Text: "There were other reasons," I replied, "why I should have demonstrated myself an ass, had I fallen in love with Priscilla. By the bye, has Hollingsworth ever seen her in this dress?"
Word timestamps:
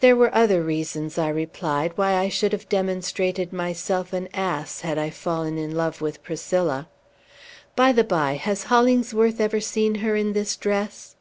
"There 0.00 0.16
were 0.16 0.34
other 0.34 0.64
reasons," 0.64 1.16
I 1.16 1.28
replied, 1.28 1.92
"why 1.94 2.14
I 2.16 2.28
should 2.28 2.50
have 2.50 2.68
demonstrated 2.68 3.52
myself 3.52 4.12
an 4.12 4.28
ass, 4.34 4.80
had 4.80 4.98
I 4.98 5.10
fallen 5.10 5.58
in 5.58 5.76
love 5.76 6.00
with 6.00 6.24
Priscilla. 6.24 6.88
By 7.76 7.92
the 7.92 8.02
bye, 8.02 8.34
has 8.34 8.64
Hollingsworth 8.64 9.40
ever 9.40 9.60
seen 9.60 9.94
her 10.02 10.16
in 10.16 10.32
this 10.32 10.56
dress?" 10.56 11.14